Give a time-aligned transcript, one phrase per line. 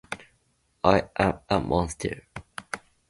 [0.81, 2.23] アイアムアモンスター